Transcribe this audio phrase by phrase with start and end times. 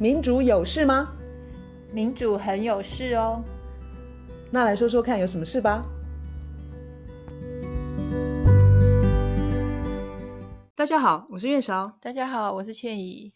[0.00, 1.12] 民主有事吗？
[1.92, 3.44] 民主很有事哦。
[4.50, 5.82] 那来说说看，有什么事吧？
[10.74, 11.98] 大家好，我是月韶。
[12.00, 13.30] 大家好，我是倩怡。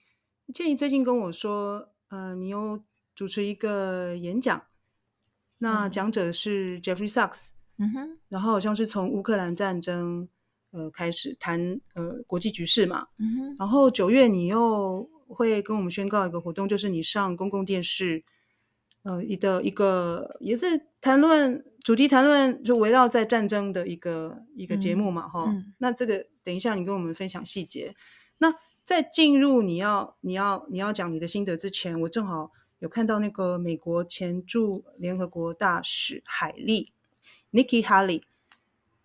[0.54, 2.80] 倩怡最近跟我说，呃，你有
[3.14, 4.62] 主持一个演讲，
[5.58, 7.50] 那讲者是 Jeffrey Sachs。
[7.76, 8.18] 嗯哼。
[8.30, 10.26] 然后好像是从乌克兰战争
[10.70, 13.06] 呃开始谈呃国际局势嘛。
[13.18, 13.56] 嗯哼。
[13.58, 18.24] 然后九月你又会跟我们宣告一个活动，就是你上公共电视，
[19.02, 25.56] 呃，一的一个也是谈论主题谈论，就围绕在战争的一个一个节目嘛，哈、嗯。
[25.56, 27.94] 嗯、那这个等一下你跟我们分享细节。
[28.38, 36.92] 那在进入你要你要你要讲你的心得之前，我正好有看到那个美国前驻联合国大使海利
[37.52, 38.22] Nikki Haley，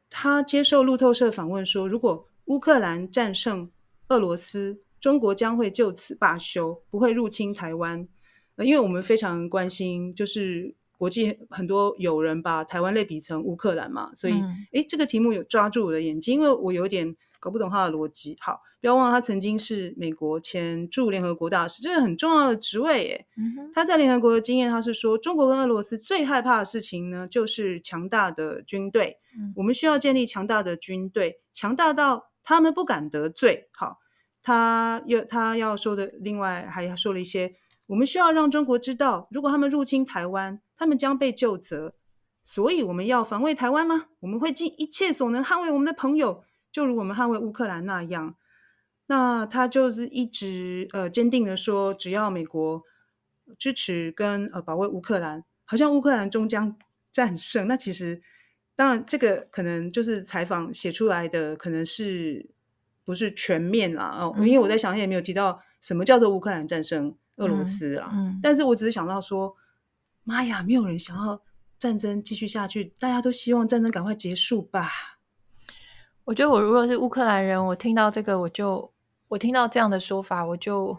[0.09, 3.71] 他接受路透社访问说，如果乌克兰战胜
[4.09, 4.81] 俄罗斯。
[4.99, 8.07] 中国将会就此罢休，不会入侵台湾。
[8.55, 18.35] 呃，因为我们非常关心，就是国际很多友人把台湾类比成乌克兰嘛，所以，嗯、诶，这个题目有抓住我的眼睛，因为我有点搞不懂他的逻辑。
[18.41, 23.05] 好，不要忘了他曾经是美国前驻联合国大使，这是很重要的职位。
[23.05, 29.17] 耶，嗯，他在联合国的经验，他是说，中国跟俄罗斯最害怕的事情呢，就是强大的军队。
[29.37, 33.69] 嗯、我们需要建立强大的军队，强大到他们不敢得罪。
[33.71, 33.99] 好。
[34.41, 37.55] 他要他要说的，另外还要说了一些，
[37.87, 41.93] 我们需要让中国知道，如果他们入侵台湾，他们将被就责。
[42.41, 44.07] 所以我们要防卫台湾吗？
[44.21, 48.35] 我们会尽一切所能捍卫我们的朋友，就如我们捍卫乌克兰那样。
[49.07, 52.81] 那他就是一直呃坚定的说，只要美国
[53.57, 56.75] 支持跟呃保卫乌克兰，好像乌克兰终将
[57.11, 57.67] 战胜。
[57.67, 58.21] 那其实
[58.75, 62.49] 当然这个可能就是采访写出来的，可能是。
[63.09, 68.07] 不是全面啦哦，因为我在想，也没有提到什么叫做乌克兰战胜俄罗斯啦。
[68.13, 69.55] 嗯嗯、但是我只是想到说，
[70.23, 71.41] 妈呀，没有人想要
[71.79, 74.91] 战争继续下去，大家都希望战争赶快结束吧。
[76.23, 78.93] 我觉得我如果是乌克兰人，我听到这个，我就
[79.27, 80.95] 我听到这样的说法，我就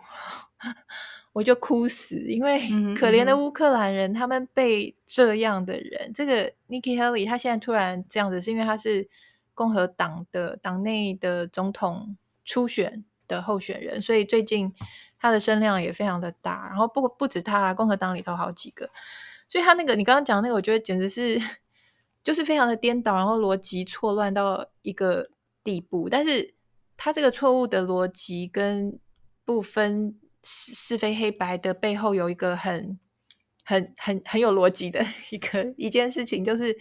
[1.32, 2.58] 我就哭死，因为
[2.96, 9.08] 可怜的乌克兰人，他们被这样的人，这个 Nikki Haley，他现在突然这样子，是因为他是。
[9.60, 12.16] 共和党的党内的总统
[12.46, 14.72] 初选的候选人，所以最近
[15.18, 16.66] 他的声量也非常的大。
[16.70, 18.88] 然后不不止他，共和党里头好几个，
[19.50, 21.38] 所以他那个你刚刚讲那个，我觉得简直是
[22.24, 25.28] 就是非常的颠倒，然后逻辑错乱到一个
[25.62, 26.08] 地步。
[26.08, 26.54] 但是
[26.96, 28.98] 他这个错误的逻辑跟
[29.44, 32.98] 不分是是非黑白的背后，有一个很
[33.62, 36.74] 很很很有逻辑的 一个一件事情，就是。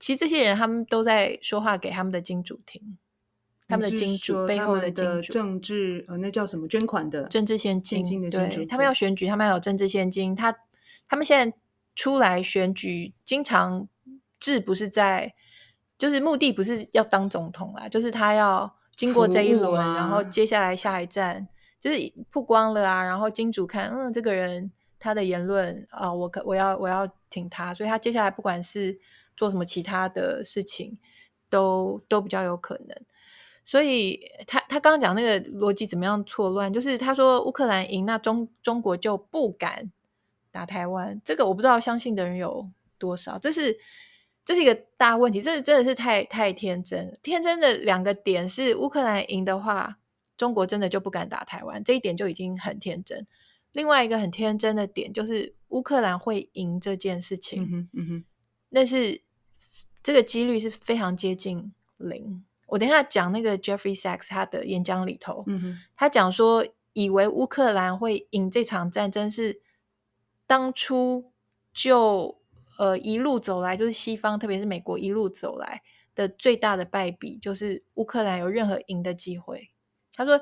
[0.00, 2.96] 其实这些人他们都在说话给他们的金主听，
[3.68, 10.34] 他们的金主背后的金主政治呃，那叫什么捐款的政治献金，金的金主，对，他们要选举，他们要有政治献金。
[10.34, 10.56] 他
[11.06, 11.56] 他们现在
[11.94, 13.86] 出来选举，经常
[14.38, 15.34] 志不是在，
[15.98, 21.46] 就是目的不是要当总统啦，就是他要经过这一轮，啊、然后接下来下一站
[21.78, 21.98] 就是
[22.30, 28.98] 曝光了啊，然后金主看，嗯，这个人他的言论啊，我可我要我要挺他，所以他接下来不管是。
[29.40, 30.98] 做什么其他的事情
[31.48, 32.94] 都都比较有可能，
[33.64, 39.90] 所以他他刚刚讲那个逻辑怎么样错乱，就是他说乌克兰赢，那中中国就不敢
[40.50, 42.68] 打台湾，这个我不知道相信的人有
[42.98, 43.78] 多少，这是
[44.44, 49.96] 这是一个大问题，这真的是太太天真，天真的两个点是乌克兰赢的话，
[50.36, 53.26] 中国真的就不敢打台湾，这一点就已经很天真。
[53.72, 58.24] 另外一个很天真的点就是乌克兰会赢这件事情，嗯哼，嗯哼，
[58.68, 59.22] 那是。
[60.02, 62.44] 这个几率是非常接近零。
[62.66, 69.60] 我等一下讲那个 Jeffrey Sachs 他的演讲里头，嗯、他讲说，以为乌克兰会赢这场战争是
[70.46, 71.32] 当初
[71.72, 72.40] 就
[72.78, 75.82] 呃一路走来，就是西方特别是美国一路走来
[76.14, 79.70] 的最大的败笔，就是乌克兰有任何赢的机会。
[80.14, 80.40] 他说。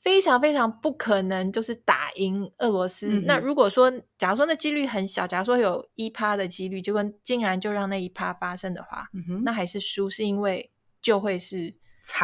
[0.00, 3.08] 非常非常不可能，就是打赢俄罗斯。
[3.08, 10.70] 嗯、那如果说，假如说那几率很小，假如说有一趴的几率，就跟竟然就让那一趴发生的话，嗯、哼那还是输，是因为
[11.02, 11.74] 就会是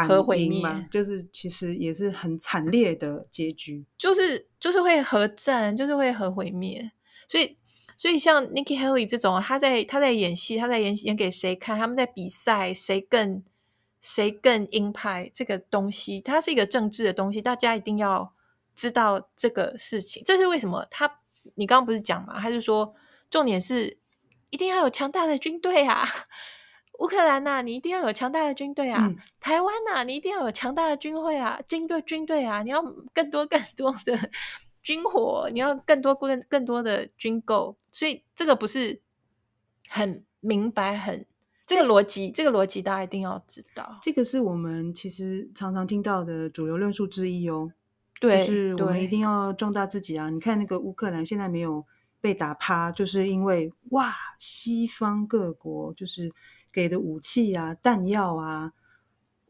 [0.06, 6.92] 核毁灭，就是其实也是很惨烈的结局，就是就是会核战，就是会核毁灭。
[7.28, 7.58] 所以，
[7.96, 11.78] 所以像 Nikki Haley 这种，他在他在演戏，他在演演给谁看？
[11.78, 13.42] 他们在比赛，谁更？
[14.04, 15.30] 谁更鹰派？
[15.32, 18.34] 这个东西，它是一个政治的东西，大家一定要
[18.74, 20.22] 知道这个事情。
[20.26, 20.86] 这是为什么？
[20.90, 21.20] 他，
[21.54, 22.38] 你刚刚不是讲嘛？
[22.38, 22.94] 他就说，
[23.30, 23.96] 重点是
[24.50, 26.06] 一定要有强大的军队啊！
[26.98, 29.06] 乌克兰呐、啊，你一定要有强大的军队啊！
[29.08, 31.58] 嗯、台湾呐、啊，你一定要有强大的军会啊！
[31.66, 32.62] 军队军队啊！
[32.62, 32.82] 你要
[33.14, 34.30] 更多更多的
[34.82, 39.00] 军火，你要更多更更多的军购，所以这个不是
[39.88, 41.24] 很明白，很
[41.66, 43.98] 这个逻辑，这个逻辑大家一定要知道。
[44.02, 47.72] 这个是我们其实常常听到的主流论述之一哦。
[48.20, 50.30] 对，就是我们一定要壮大自己啊！
[50.30, 51.84] 你看那个乌克兰现在没有
[52.20, 56.32] 被打趴，就是因为哇，西方各国就是
[56.72, 58.72] 给的武器啊、弹药啊。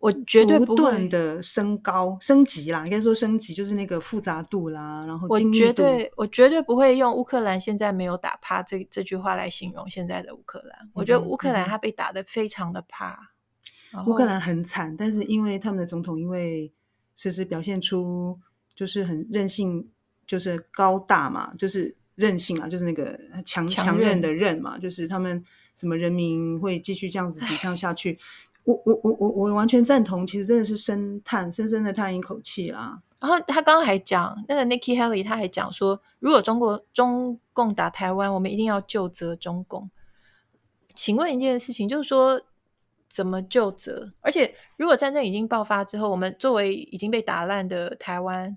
[0.05, 10.79] 我绝对不断的升高、升级啦，应该说升级就是那个复杂度啦，然后我绝对我绝对不会用乌克兰现在没有打趴这这句话来形容现在的乌克兰。
[10.83, 13.19] 嗯、我觉得乌克兰他被打得非常的怕，
[14.07, 16.71] 乌克兰很惨，但是因为他们的总统因为
[17.17, 18.39] 时时表现出
[18.75, 19.89] 就是很任性，
[20.27, 25.43] 就是高大嘛，就是任性啊，就是那个强强韧的韧嘛，就是他们
[25.75, 28.19] 什么人民会继续这样子抵抗下去。
[28.65, 33.03] 我我我我我完全赞同，其实真的是深叹，深深的叹一口气啦。
[33.21, 39.91] 然后他刚刚还讲，那个 Nikki Haley 他还讲说，如果中国中共打台湾，我们一定要就责中共。
[40.95, 42.41] 请问一件事情，就是说
[43.09, 44.13] 怎么就责？
[44.21, 48.57] 而且如果战争已经爆发之后，我们作为已经被打烂的台湾，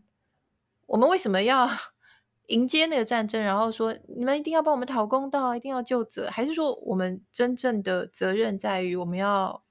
[0.86, 1.68] 我们为什么要
[2.48, 3.42] 迎接那个战争？
[3.42, 6.30] 然后说你们一定要帮我们讨公道，一定要就责？
[6.30, 9.64] 还是说我们真正的责任在于我们要？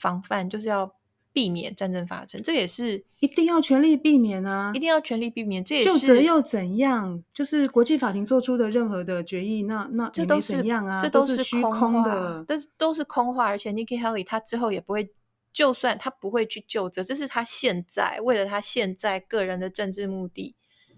[0.00, 0.96] 防范就是要
[1.32, 4.72] 避免战争发生，这也是一定要全力避免啊！
[4.74, 7.22] 一定要全力避免，这也是究责又怎样？
[7.32, 11.00] 就是国际法庭做出的任何的决议，那那这都是怎样啊？
[11.00, 13.46] 这都是虚空的，但是都是空话。
[13.46, 15.08] 而且 Nikki Haley 他之后也不会，
[15.52, 20.56] 就算他不会去就责，这是他现在为了他现在个人的政治目的，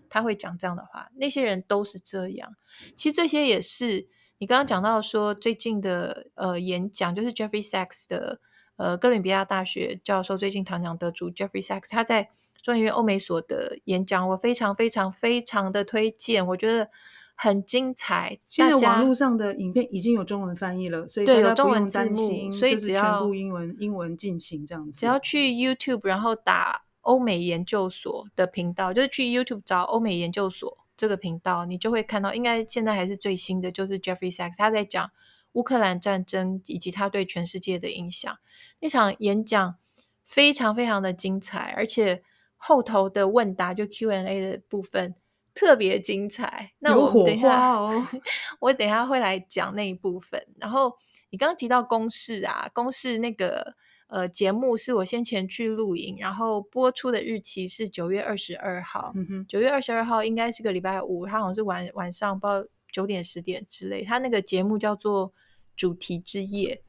[0.09, 1.11] 他会讲这样的话。
[1.17, 2.55] 那些人都是这样。
[2.97, 4.09] 其实这些也是
[4.39, 8.41] 你刚刚讲到说最近的呃演讲，就是 Jeffrey Sachs 的。
[8.83, 12.31] 呃，哥伦比亚大学教授最近唐奖得主 Jeffrey Sachs，他在
[12.61, 16.91] 中研院欧美所的演讲，我非常非常非常的推荐，我觉得
[17.37, 18.41] 很精彩。
[18.45, 24.99] 现在网络上的影片已经有中文翻译了，所以大家不用担心，所以只要全部英文英文进行这样子。
[24.99, 35.09] 只要去 YouTube，然后打欧美研究所的频道，就是去 YouTube 找欧美研究所这个频道，你就会看到，应该现在还是最新的，就是 Jeffrey Sachs 他在讲
[35.53, 38.39] 乌克兰战争以及他对全世界的影响。
[38.81, 39.77] 那场演讲
[40.25, 42.23] 非常非常的精彩，而且
[42.57, 45.15] 后头的问答就 Q&A 的部分
[45.55, 46.73] 特别精彩。
[46.79, 48.07] 那我等一下，哦、
[48.61, 50.47] 我等一下会来讲那一部分。
[50.59, 50.97] 然后
[51.31, 53.75] 你刚刚提到公式啊，公式那个
[54.07, 59.13] 呃节目是我先前去录影，然后播出的日期是九月二十二号。
[59.15, 64.05] 嗯哼，九月二十二号应该是个礼拜五，它好像是晚晚上不知道九点十点之类。
[64.05, 65.33] 他那个节目叫做
[65.75, 66.85] 主题之夜，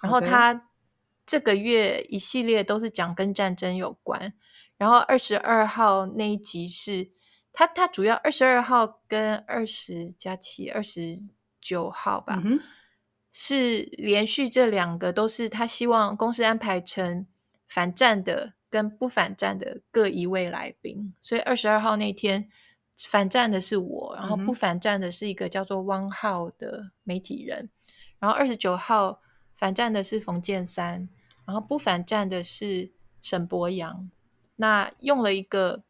[0.00, 0.68] 然后他。
[1.28, 4.32] 这个月一系列都是讲跟战争有关，
[4.76, 7.10] 然后二十二号那一集是
[7.52, 11.18] 他，他主要二十二号跟二十加七二十
[11.60, 12.60] 九号吧，嗯、
[13.32, 17.26] 是连续这两个都是他希望公司安排成
[17.66, 22.48] 反战的跟不反战的各一位来宾，所以二十二号那天
[22.98, 27.70] 反战的是我，然后不反战的是一个叫做汪浩的媒体人，嗯、
[28.20, 29.20] 然后二十九号
[29.54, 31.08] 反战的是冯建三。
[31.46, 32.90] 然后不反战的是
[33.22, 34.10] 沈博洋，
[34.56, 35.84] 那用了一个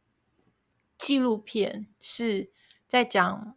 [0.98, 2.50] 纪录片，是
[2.86, 3.56] 在讲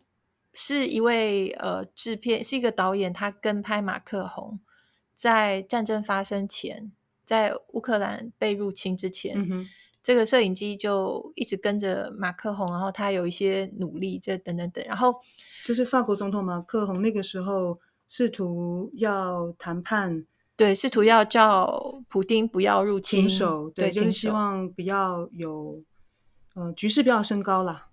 [0.54, 4.62] 是一位呃制片，是一个导演，他跟拍马克宏
[5.14, 6.94] 在战争发生前，
[7.26, 9.68] 在乌克兰被入侵之前，
[10.02, 15.16] 这个摄影机就一直跟着马克宏，然后他有一些努力，这等等等，然后
[15.64, 20.26] 就是法国总统马克宏那个时候试图要谈判。
[20.56, 25.82] 对，试图要叫普丁不要入侵，停手，对，对就是希望不要有，
[26.54, 27.88] 呃，局势不要升高啦。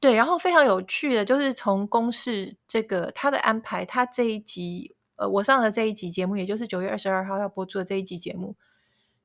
[0.00, 8.56] 对，然后非常有趣的，就是从公示这个他的安排，他这一集，呃，我上的这一集节目，也就是九月二十二号要播出的这一集节目，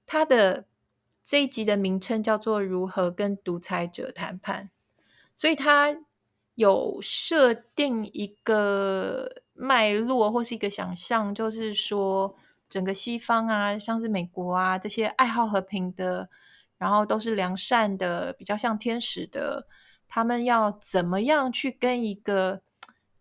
[0.05, 0.65] 他的
[1.25, 4.69] 这一集的名称叫做《如何跟独裁者谈判》，
[5.35, 5.97] 所以他
[6.53, 12.37] 有设定一个脉络或是一个想象，就是说。
[12.67, 16.27] 整个西方啊，像是美国啊，这些爱好和平的，
[16.79, 19.67] 然后都是良善的，比较像天使的，
[20.07, 22.61] 他们要怎么样去跟一个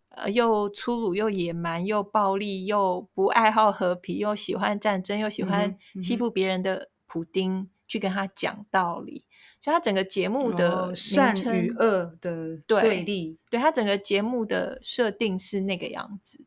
[0.09, 9.25] 呃又粗鲁又野蛮又暴力又不爱好和平又喜欢战争又喜欢欺负别人的普丁去跟他讲道理？
[9.61, 16.45] 就他整个节目的、哦、善与恶的对立，对，对他整个节目的设定是那个样子。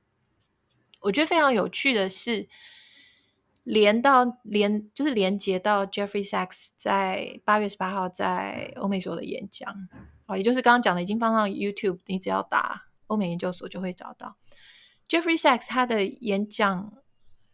[1.01, 2.47] 我觉得非常有趣的是。
[3.63, 9.89] 连到连就是连接到 Jeffrey Sachs 在八月十八号在欧美所的演讲，
[10.25, 14.37] 哦，也就是刚刚讲的，已经放上 YouTube，你只要打欧美研究所就会找到。
[15.09, 16.93] Jeffrey Sachs 他的演讲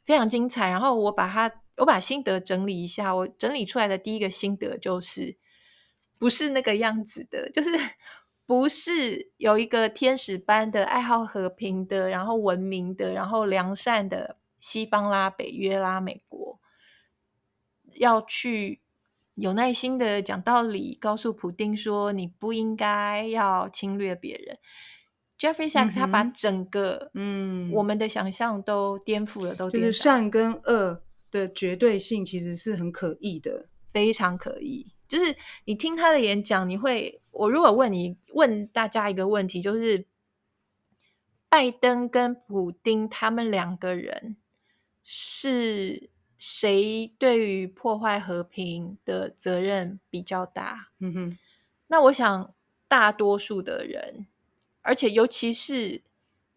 [0.05, 5.37] 非常精彩，然后我把他我把心得整理一下，我整理出来的第一个心得就是
[6.17, 7.69] 不是那个样子的，就是
[8.45, 16.59] 不是有一个天使般的爱好和平的，然后文明的，然后良善的西方啦、北约啦、美国
[17.95, 18.81] 要去
[19.35, 24.57] 有耐心的讲道理，告诉普丁说你不应该要侵略别人。
[25.39, 31.01] Jeffrey Sachs 他把整个嗯我们的想象都颠覆了，嗯、都颠覆了，就是善跟恶
[31.33, 34.93] 的绝对性其实是很可疑的，非常可疑。
[35.07, 35.35] 就是
[35.65, 40.05] 你听他的演讲，你会我如果问你问大家一个问题，就是
[41.49, 44.37] 拜登跟普丁他们两个人
[45.03, 50.91] 是谁对于破坏和平的责任比较大？
[50.99, 51.37] 嗯哼，
[51.87, 52.53] 那我想
[52.87, 54.27] 大多数的人。
[54.85, 56.01] 而且，尤其是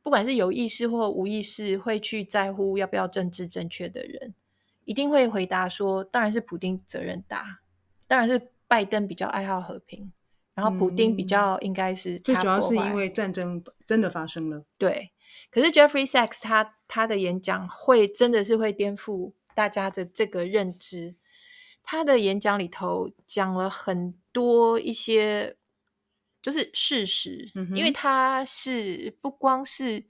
[0.03, 4.35] 不管是有意识或无意识，会去在乎要不要政治正确的人，
[4.87, 7.61] 一定会回答说：当然是普丁责任大，
[8.07, 10.11] 当然是拜登比较爱好和平，
[10.55, 12.19] 然后普丁比较应该是。
[12.21, 14.65] 最主要是因为战争真的发生了。
[14.79, 15.13] 对，
[15.51, 21.17] 可是 Jeffrey Sachs 他他的演讲会真的是会颠覆大家的这个认知。
[21.83, 25.59] 他的演讲里头讲了很多一些。
[26.43, 30.05] 就是事实，嗯、因为他是不光是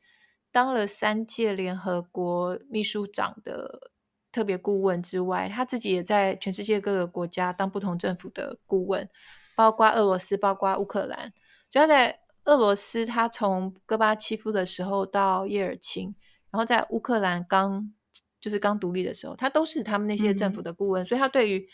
[0.53, 3.91] 当了三届联合国秘书长的
[4.37, 9.09] 特别顾问之外，他自己也在全世界各个国家当不同政府的顾问，
[9.55, 11.33] 包括俄罗斯，包括乌克兰。
[11.71, 16.15] 就他在俄罗斯，他从戈巴契夫的时候到叶尔钦，
[16.51, 17.91] 然后在乌克兰刚
[18.39, 21.67] 就是刚独立的时候，他都是他们那些政府的顾问，嗯、所以他对于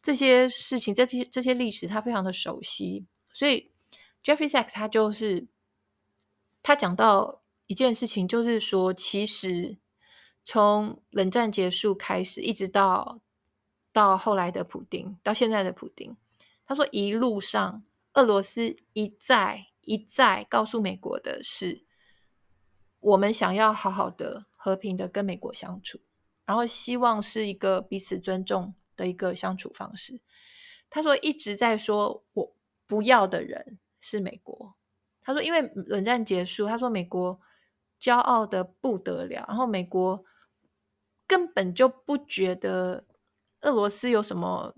[0.00, 3.04] 这些事情、这些这些历史，他非常的熟悉，
[3.34, 3.70] 所以。
[4.22, 5.46] Jeffrey Sachs 他就是
[6.62, 9.78] 他讲到一件事情，就是说，其实
[10.44, 13.20] 从冷战结束开始，一直到
[13.92, 16.16] 到后来的普丁，到现在的普丁，
[16.64, 17.82] 他说一路上
[18.14, 21.84] 俄罗斯一再一再告诉美国的是，
[23.00, 26.00] 我们想要好好的和平的跟美国相处，
[26.44, 30.20] 然后希望是一个彼此尊重的一个相处方式。
[30.88, 32.56] 他说一直在说我
[32.86, 33.78] 不要的人。
[34.02, 34.76] 是美国，
[35.20, 37.38] 他说，因为冷战结束，他说美国
[38.00, 40.24] 骄傲的不得了，然后美国
[41.30, 43.04] 根本就不觉得
[43.60, 44.74] 俄罗斯有什么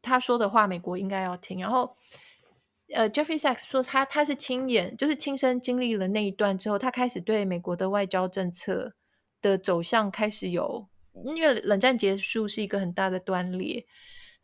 [0.00, 1.60] 他说的话，美国应该要听。
[1.60, 1.94] 然后，
[2.94, 8.94] 呃，Jeffrey Sachs 说他他是亲眼，就是亲身经历了那一段之后，他开始对美国的外交政策
[9.42, 10.88] 的走向开始有，
[11.26, 13.84] 因为冷战结束是一个很大的断裂。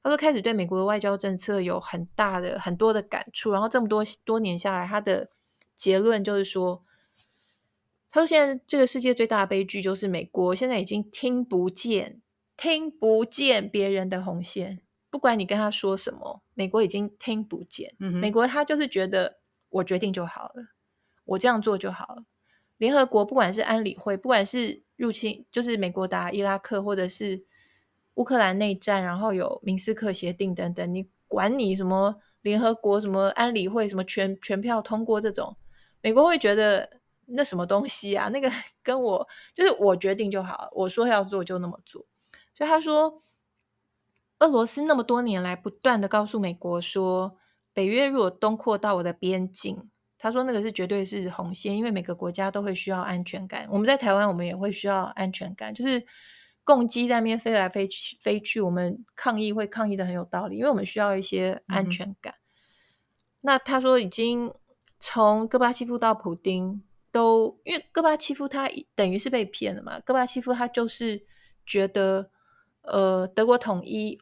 [0.03, 5.31] 他说开始对美国的外交政策有很大的很多的感触，然后这么多多年下来，他的
[5.75, 6.85] 结论就是说，
[8.11, 12.21] 他说现在这个世界最大的悲剧就是美国现在已经听不见
[12.57, 17.95] 听不见别人的红线，不管你跟他说什么，美国已经听不见。
[18.01, 18.13] 嗯。
[18.15, 19.39] 美国他就是觉得
[19.71, 20.65] 我决定就好了，
[21.25, 22.25] 我这样做就好了。
[22.79, 27.47] 联合国不管是安理会，不管是入侵，就是美国打伊拉克，或者是。
[28.15, 35.57] 乌克兰内战，然后有明斯克协定等等，你管你什么联合国、什么安理会、什么全全票通过这种，
[36.03, 36.98] 美国会觉得
[37.29, 38.29] 那什么东西啊？
[38.29, 38.51] 那个
[38.83, 42.05] 跟我就是我决定就好，我说要做就那么做。
[42.55, 43.23] 所以他说，
[44.41, 47.37] 俄罗斯那么多年来不断的告诉美国说，
[47.73, 53.69] 北约如果东扩到我的边境，他说那个是绝对是红线，因为每个国家都会需要安全感。
[53.71, 56.07] 我们在台湾，我们也会需要安全感，就是。
[56.65, 62.35] 共机在那边飞来飞去，飞去，我们抗议会抗议的很有道理，因为我们需要一些安全感。
[62.35, 62.45] 嗯、
[63.41, 64.53] 那他说，已经
[65.01, 66.83] 从戈巴契夫到普丁
[67.19, 69.99] 都，因为戈巴契夫他等于是被骗了嘛。
[70.01, 71.21] 戈巴契夫他就是
[71.67, 72.31] 觉得，
[72.83, 74.21] 呃，德国统一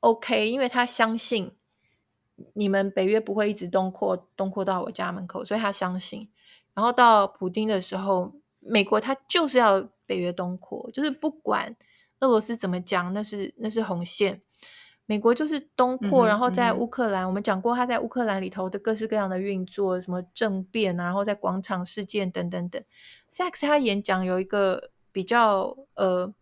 [0.00, 1.52] OK，因为他相信
[2.54, 6.28] 你们北约不会一直东扩东扩到我家门口，所以他相信。
[6.74, 9.88] 然后到普丁的时候，美国他就是要。
[10.08, 11.74] 北约东扩就是不管
[12.20, 14.40] 俄罗斯怎么讲，那是那是红线。
[15.06, 22.82] 美国就是东扩，嗯、然后在乌克兰，嗯、我们讲过他在乌克兰里头的各式各样的运作，什么政变啊，然后在广场事件等等等。
[23.30, 26.32] Sachs 他演讲有一个比较呃，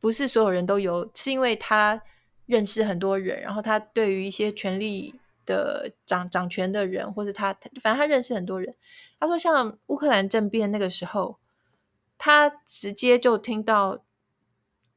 [0.00, 2.02] 不是所有人都有，是因为他
[2.46, 5.14] 认识很多人，然后他对于一些权力
[5.44, 8.74] 的掌掌权的人，或者他反正他认识很多人。
[9.18, 11.38] 他说像乌克兰政变那个时候。
[12.18, 14.02] 他直接就听到，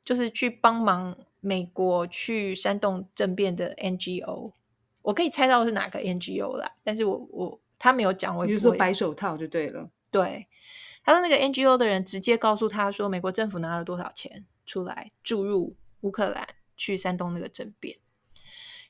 [0.05, 4.53] 就是去帮忙美国去煽动政变的 NGO，
[5.01, 9.89] 我可以猜到是哪个 NGO 啦，但是我我他没有讲，我比如说白手套就对了。
[10.11, 10.47] 对，
[11.03, 17.97] 他说那个 NGO 的人直接告诉他说，美国政府拿了多少钱出来注入乌克兰去煽动那个政变。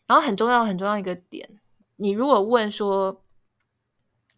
[0.08, 1.60] 然后很重要很重要一个点，
[1.98, 3.24] 你如果问说，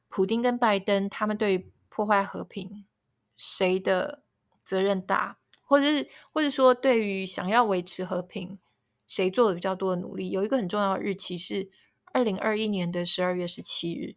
[0.10, 2.86] 普丁跟拜登他们对破坏和平
[3.38, 4.24] 谁的
[4.66, 5.38] 责任大，
[5.72, 8.60] 或者是或者说对于想要维持和平，
[9.08, 10.30] 谁做的比较多的努力？
[10.30, 11.70] 有一个很重要的日期是
[12.12, 14.16] 二零二一年的十二月十七日。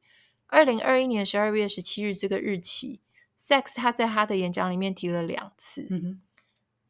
[0.49, 3.01] 二零二一年十二月十七日这个日期
[3.39, 5.87] ，Sachs 他在他的演讲里面提了两次。
[5.91, 6.23] 嗯哼。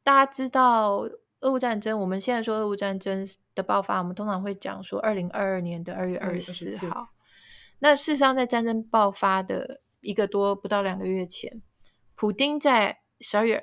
[0.02, 1.06] 大家知道
[1.40, 7.11] 俄乌战争，我们现在说俄乌战争的爆发，我们通常会讲说二零二二年的二月二十四号。
[7.80, 11.61] 那事实上，在战争爆发的一个多不到两个月前，
[12.14, 13.62] 普丁在十二月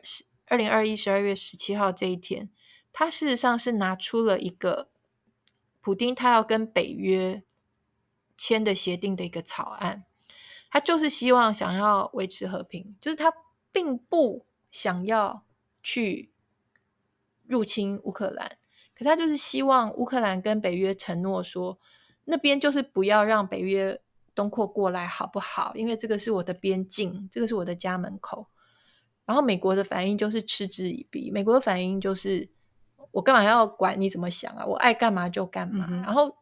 [0.51, 2.50] 二零二一十二月十七号这一天。
[2.91, 4.89] 他事实上是拿出了一个
[5.79, 7.41] 普丁他要跟北约
[8.36, 10.03] 签的协定的一个草案，
[10.70, 13.31] 他就是希望想要维持和平，就是他
[13.72, 15.46] 并不想要
[15.81, 16.34] 去
[17.48, 18.58] 入侵乌克兰，
[18.93, 21.79] 可他就是希望乌克兰跟北约承诺说，
[22.25, 24.01] 那边就是不要让北约
[24.36, 25.74] 东扩过来，好不好？
[25.75, 28.48] 因为这个是我的边境，这个是我的家门口。
[29.25, 32.49] 然后美国的反应就是嗤之以鼻，美国的反应就是。
[33.13, 34.65] 我干嘛要管你怎么想啊？
[34.65, 35.85] 我爱干嘛就干嘛。
[35.89, 36.33] 嗯、然后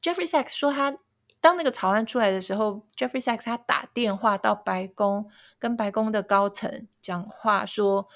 [0.00, 0.98] Jeffrey Sachs 说他，他
[1.40, 8.06] 当那个草案出来的时候，Jeffrey Sachs 他打电话到白宫，跟白宫的高层讲话说，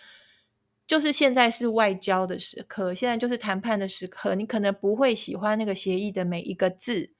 [0.87, 4.37] 就是现在是外交的时刻，现在就是谈判的时刻。
[4.37, 7.11] 你可能不会喜欢那个协议的每一个字，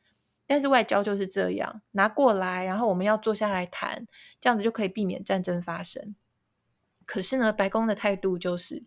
[0.47, 4.07] 但是外交就是这样，拿过来，然后我们要坐下来谈，
[4.41, 6.15] 这样子就可以避免战争发生。
[7.07, 8.83] 可是呢，白宫的态度就是。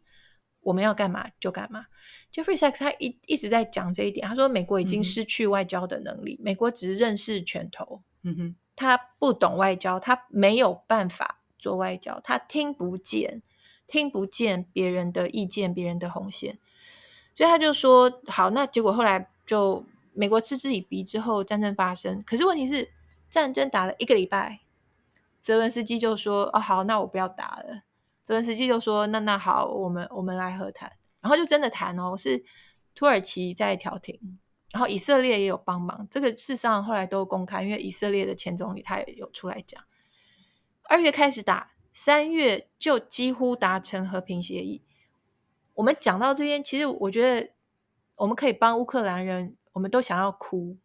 [0.62, 1.86] 我们要干嘛就干嘛。
[2.34, 4.28] Jeffrey Sachs 他一一直在讲这一点。
[4.28, 13.42] 他说，美国已经失去外交的能力，嗯、美国只是认识拳头，嗯哼，他不懂外交，他没有办法做外交，他听不见，
[13.88, 16.60] 听不见别人的意见，别人的红线，
[17.38, 18.50] 所以他就说好。
[18.50, 22.22] 那结果后来就美国嗤之以鼻之后，战争发生。
[22.24, 22.92] 可是问题是，
[23.30, 24.60] 战争打了一个礼拜，
[25.40, 27.84] 泽伦斯基就说：“哦，好，那我不要打了。”
[28.30, 32.44] 泽连斯基就说：“那那好，我们我们来和谈。”然后就真的谈哦，是
[32.94, 34.38] 土耳其在调停，
[34.72, 36.08] 然后以色列也有帮忙。
[36.12, 39.84] 这个事实上后来都公开，因为以色列的前总理他也有出来讲。
[40.84, 44.84] 二月开始打，三月就几乎达成和平协议。
[45.74, 47.50] 我们讲到这边，其实我觉得
[48.14, 50.78] 我们可以帮乌克兰人，我们都想要哭，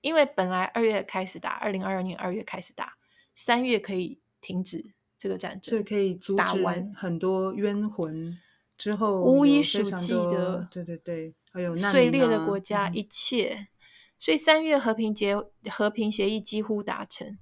[0.00, 2.94] 因为本来二月开始打，二零二二年二月开始打，
[3.34, 4.94] 三月可以停止。
[5.20, 6.64] 这个战争，所以可以阻止
[6.96, 8.38] 很多冤魂
[8.78, 13.54] 之后无以数计的，对对对，还有碎裂的国家一切。
[13.54, 13.68] 嗯、
[14.18, 15.36] 所以三月和平结
[15.70, 17.38] 和平协议几乎达成，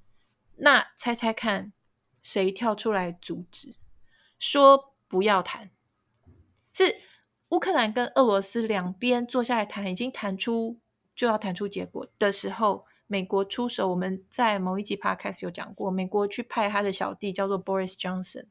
[0.56, 1.72] 那猜猜看，
[2.20, 3.76] 谁跳出来阻止？
[4.40, 5.70] 说不要谈，
[6.72, 6.96] 是
[7.50, 10.80] 乌克兰跟俄罗斯两边坐下来谈，已经谈出
[11.14, 12.87] 就要谈出结果的时候。
[13.10, 18.44] 美国出手，我们在某一集 podcast 有讲过，美国去派他的小弟叫做 Boris Johnson，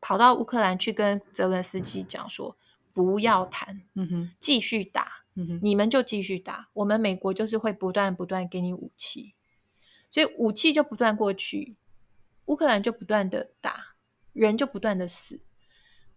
[0.00, 2.56] 跑到乌克兰去跟泽伦斯基讲说，
[2.92, 9.34] 不要谈，嗯哼，继续打，嗯哼，你们就继续打，我们美国就是会不断不断给你武器，
[10.10, 11.76] 所以武器就不断过去，
[12.46, 13.94] 乌克兰就不断的打，
[14.32, 15.40] 人就不断的死。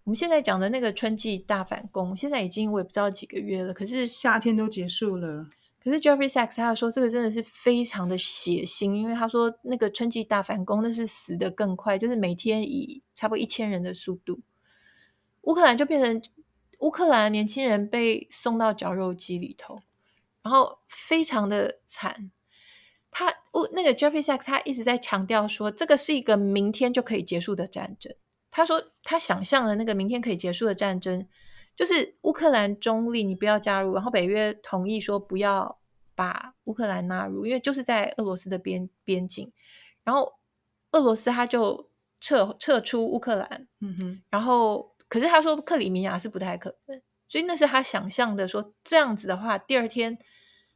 [0.03, 5.47] 我们现在讲的那个春季大反攻，现在已经我也不知道几个月了，可是夏天都结束了。
[5.87, 14.41] 可是 Jeffrey Sachs 他说这个真的是非常的血腥，因为他说那个春季大反攻那是死的更快，就是每天以差不多一千人的速度，
[15.43, 16.21] 乌克兰就变成
[16.79, 19.79] 乌克兰年轻人被送到绞肉机里头，
[20.41, 22.31] 然后非常的惨。
[23.09, 23.33] 他
[23.71, 28.13] 那个 Jeffrey Sachs 他一直在强调说，这个是一个明天就可以结束的战争。
[28.51, 31.25] 他说他想象的那个明天可以结束的战争。
[31.77, 35.77] 就是乌克兰中立，你不要加入，然后北约同意说不要
[36.15, 39.51] 把乌克兰纳入，因为就是在俄罗斯的边边境，
[40.03, 40.33] 然后
[40.89, 41.87] 俄罗斯他就
[42.19, 50.17] 撤撤出乌克兰，嗯哼，然后可是他说克里米亚是不太可能，所以那是他想象的说这样子的话，第二天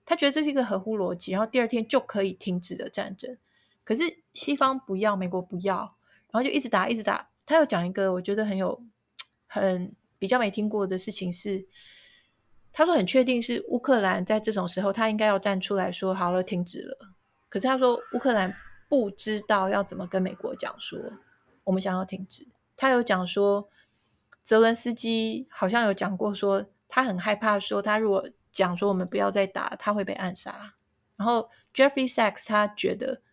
[0.06, 3.36] 他觉得这是一个合乎逻辑，然后第二天就可以停止的战争，
[3.84, 4.04] 可是
[4.36, 5.96] 西方不要，美国不要，
[6.30, 7.30] 然后就一直打一直打。
[7.44, 8.84] 他又讲一个我觉得很有
[9.48, 9.96] 很。
[10.22, 11.66] 比较没听过的事情是，
[12.72, 17.10] 他说很确定是乌克兰在这种时候，他应该要站出来说好了，停止了。
[17.50, 18.56] 可是他说乌克兰
[18.88, 21.00] 不知道要怎么跟美国讲说，
[21.64, 22.48] 我们想要停止。
[22.78, 23.68] 他有讲说，
[24.44, 30.76] 泽伦斯基好像有讲过说，他很害怕说，他如果讲说我们不要再打，他会被暗杀。
[31.18, 33.24] 然后 Jeffrey Sachs 他觉得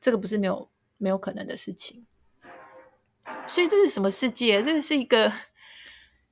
[0.00, 2.06] 这个不是没有没有可能的事情。
[3.46, 4.62] 所以这是什么世界？
[4.62, 5.32] 这是一个，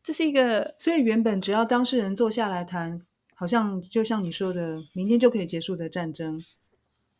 [0.07, 0.77] 这是一个。
[0.79, 3.03] 所以原本只要当事人坐下来谈，
[3.35, 6.41] 好像就像你说的，明天就可以结束的战争。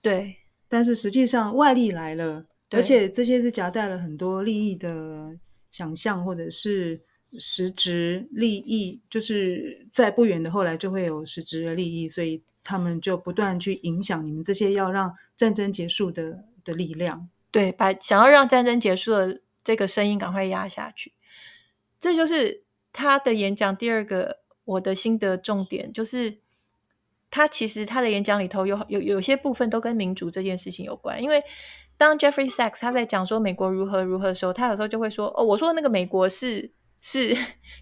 [0.01, 0.37] 对。
[0.69, 5.37] 但是实际上外力来了，而且这些是夹带了很多利益的
[5.73, 7.01] 想象，或者是
[7.37, 17.29] 实质利益，就是在不远的后来就会有实质的利益，所以他们就不断去影响你们这些要让战争结束的的力量。
[17.51, 19.43] 对，把想要让战争结束的。
[19.67, 21.13] 这个声音赶快压下去，
[21.99, 22.63] 这就是
[22.97, 23.77] 他的演讲。
[23.77, 26.39] 第二个我的心得重点就是，
[27.31, 31.23] 他其实他的演讲里头有有有些部分都跟民主这件事情有关。
[31.23, 31.43] 因为
[31.99, 37.35] 当 Jeffrey Sachs 他在讲说美国如何如何的时候，他有时候就会说：“哦，我说的那个美国是是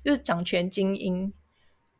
[0.04, 1.32] 就是掌权精英，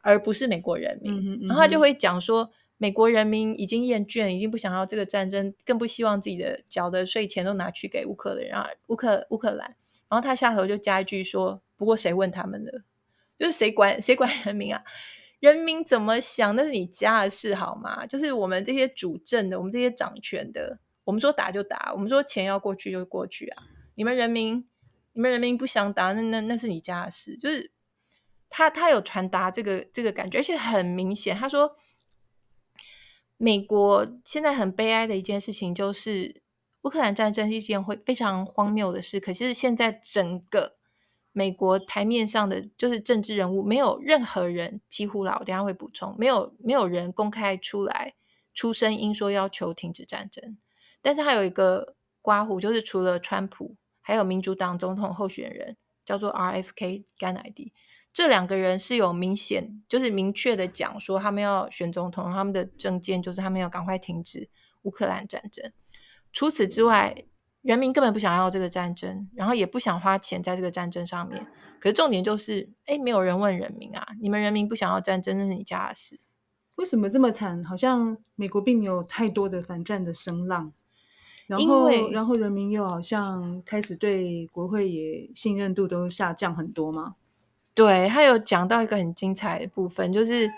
[0.02, 1.12] 而不是美国人民。
[1.12, 9.76] 嗯嗯”然后他就会讲说，美国人民已经厌倦，已经不想要这个战争，更不希望自己的缴的税钱都拿去给乌克兰，乌克乌克兰。
[10.08, 12.82] 然后他下头就加一句说：“不过谁问他们的？
[13.44, 14.82] 就是谁管 谁管人民啊？
[15.40, 18.06] 人民怎么想那是你家的事好吗？
[18.06, 23.64] 就是我们这些主政的，我们这些掌权的，我们说打就打，我们说钱要过去就过去啊！
[23.96, 24.66] 你们人民，
[25.12, 27.36] 你们人民不想打，那那那是你家的事。
[27.36, 27.70] 就是
[28.48, 31.76] 他他有传达这个这个感觉，而且很明显，他说
[33.36, 36.40] 美国现在很悲哀的一件事情就是。”
[36.84, 40.76] 乌克兰战争是一件会非常荒谬的事，可是现在整个
[41.36, 48.14] 美国台面上的就是政治人物，没有任何人几乎啦，我等下会补充，没有没有人公开出来
[48.54, 50.56] 出声音说要求停止战争。
[51.02, 57.72] 但是还有一个刮胡，就是除了川普，还有民主党总统候选人叫做 RFK 甘乃迪，
[58.12, 64.48] 这两个人是有明显就是明确的讲说他们要选总统，他们的政见就是他们要赶快停止
[64.82, 65.72] 乌克兰战争。
[66.32, 67.24] 除此之外，
[67.64, 71.44] 人民根本不想要这个战争，然后也不想花钱在这个战争上面。
[71.80, 74.06] 可是重点就是，哎，没有人问人民啊！
[74.20, 76.20] 你们人民不想要战争，那是你家的事。
[76.74, 77.64] 为什么这么惨？
[77.64, 80.72] 好像美国并没有太多的反战的声浪，
[81.46, 87.16] 然后，然后人民又好像开始对国会也信任度都下降很多吗？
[87.74, 90.48] 对，他有讲到一个很精彩的部分，就是。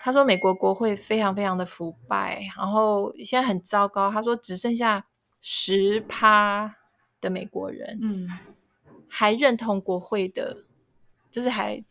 [0.00, 4.08] 他说：“美国国会非常非常的腐败，然后现在很糟糕。
[4.08, 5.04] 他说只剩下
[5.40, 6.76] 十趴
[7.20, 8.28] 的美国人，嗯，
[9.08, 10.64] 还认同国会的，
[11.30, 11.82] 就是还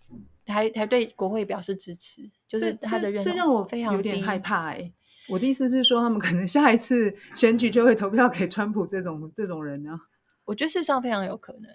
[0.45, 4.67] 还还对国会表示支持，就是他的认同这，这让我非常有点害怕。
[4.71, 4.91] 哎，
[5.29, 9.99] 我的意思是说，他们可能下一次选举就会投票给川普这种 这种人呢？
[10.45, 11.71] 我觉得事实上非常有可能。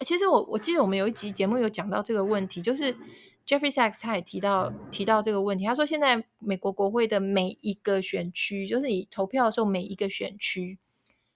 [0.00, 2.94] 其实我我记得我们有一集节目有讲到这个问题，就是。”
[3.44, 10.78] Jeffrey Sachs 他也提到提到这个问题，他说现在美国国会的每一个选区，就是你投票的时候每一个选区，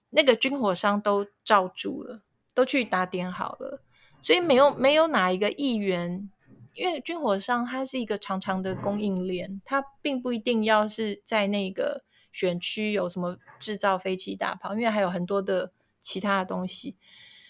[0.09, 2.21] 那个军火商都罩住了，
[2.53, 3.81] 都去打点好了，
[4.21, 6.29] 所以没有没有哪一个议员，
[6.73, 16.95] 因为军火商它是一个长长的供应链，它并不一定要是在那个选区有什么制造飞机大炮，因为还有很多的其他的东西。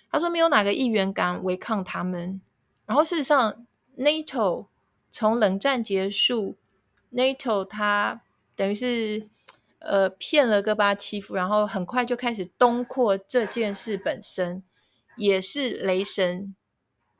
[0.09, 2.41] 他说没有哪个议员敢违抗他们，
[2.85, 3.65] 然后事实上。
[3.99, 4.67] NATO
[5.09, 6.55] 从冷战结束
[7.11, 8.21] ，NATO 它
[8.55, 9.27] 等于是
[9.87, 13.17] 呃骗了戈巴契夫，然后很快就开始东扩。
[13.17, 14.63] 这件事本身
[15.15, 16.55] 也是雷神，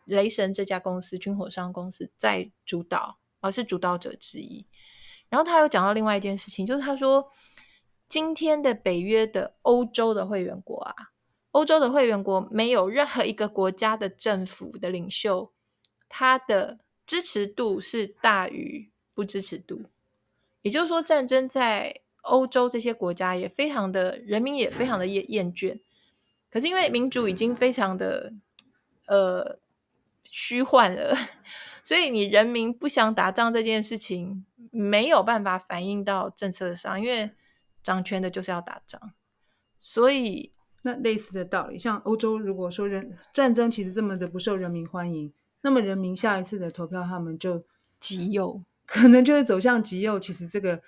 [0.06, 4.68] 雷神这家公司军火商公司在主导，而是主导者之一。
[5.30, 7.32] 然后他又讲到另外一件事情，就是他说
[8.08, 10.96] 今天的北约的欧洲的会员国啊，
[11.52, 15.52] 欧洲的会员国没有任何一个国家的政府的领袖。
[16.10, 19.82] 他的支持度是大于不支持度，
[20.62, 25.80] 也就是说，战争在欧洲这些国家也非常的，人民也非常的厌厌倦。
[26.50, 28.34] 可是因为民主已经非常的
[29.08, 29.60] 呃
[30.24, 31.16] 虚幻了，
[31.84, 37.32] 所以你人民不想打仗这件事情没有办法反映到政策上，因为
[37.82, 39.12] 掌权的就是要打仗，
[39.80, 40.52] 所以
[40.84, 45.34] 那类似的道理，像欧洲如果说人战争其实这么的不受人民欢迎。
[45.62, 47.62] 那么人民下一次的投票，他们就
[48.00, 50.20] 极右，可能就会走向极右。
[50.20, 50.80] 其实这个，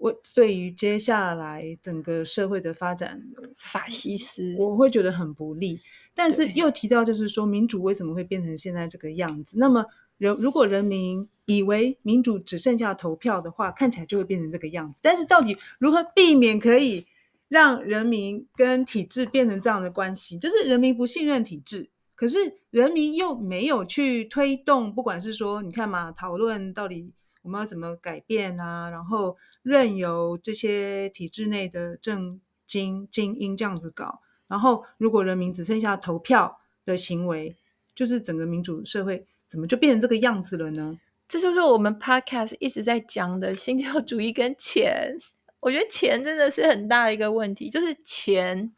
[0.00, 3.22] 我对于接下来整个社会的发展，
[3.56, 5.80] 法西斯，我会觉得很不利。
[6.14, 9.58] 但是又提到，就是说民主为什么会变成现在这个样子？
[9.58, 9.84] 那么
[10.16, 15.00] 人如果人民以为民主只剩下投票的话，看起来就会变成这个样子。
[15.02, 17.06] 但是到底如何避免可以
[17.48, 20.38] 让人民跟体制变成这样的关系？
[20.38, 21.90] 就是人民不信任体制。
[22.14, 22.38] 可是
[22.70, 27.10] 人民又没有去推动，不管是说你看嘛，讨论到底
[27.42, 28.90] 我们要怎么改变啊？
[28.90, 37.56] 然后任由这些体制内的政经精英这样子搞，然后如果人民只剩下投票的行为，
[37.94, 40.98] 就是整个民主社会怎么就变成这个样子了呢？
[41.28, 45.16] 这就是我们 Podcast 一直在讲的新教主义跟钱。
[45.60, 48.74] 我觉得钱真的是很大一个问题，就是钱，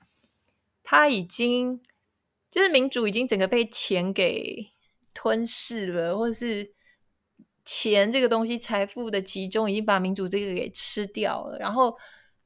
[0.82, 1.80] 它已经
[2.50, 4.66] 就是民主已经整个被钱给
[5.14, 6.72] 吞噬了，或者是
[7.64, 11.96] 钱这个东西财富的集中已经把民主这个给吃掉了，然后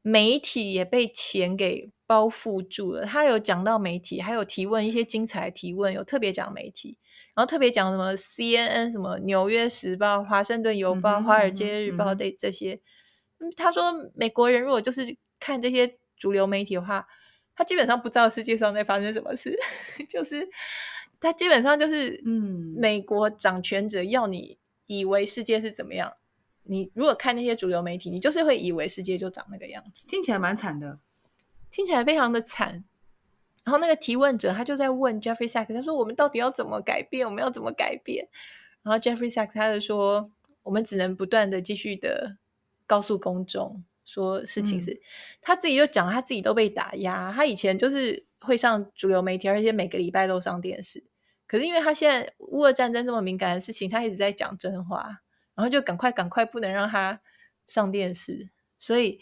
[0.03, 3.05] 媒体也被钱给包覆住了。
[3.05, 6.99] 他有讲到媒体，还有提问一些精彩提问，有特别讲媒体。
[7.35, 12.81] 然后特别讲什么 CNN、什么纽约时报、华盛顿邮报、华尔街日报的这些。
[13.55, 17.07] 他说，美国人如果就是看这些主流媒体的话，
[17.55, 19.55] 他基本上不知道世界上在发生什么事。
[20.09, 20.49] 就是
[21.21, 26.15] 他基本上就是，嗯，美国掌权者要你以为世界是怎么样。
[26.69, 30.07] 你如果看那些主流媒体，你就是会以为世界就长那个样子。
[30.09, 30.99] 听起来蛮惨的，
[31.71, 32.85] 听起来非常的惨。
[33.65, 37.27] 然后那个提问者他就在问 Jeffrey Sachs，他说：“我们到底要怎么改变？
[37.27, 38.29] 我们要怎么改变？”
[38.83, 40.31] 然后 Jeffrey Sachs 他就说
[40.63, 42.37] ：“我们只能不断的继续的
[42.87, 44.93] 告诉公众说事情是。
[44.93, 45.01] 嗯”
[45.43, 47.33] 他自己就讲他自己都被打压。
[47.33, 51.05] 他以前就是会上主流媒体，而且每个礼拜都上电视。
[51.47, 55.23] 可是因为他现在乌俄战争这么敏感的事情，他一直在讲真话，
[55.55, 57.21] 然后就赶快赶快不能让他
[57.67, 59.21] 上电视，所以。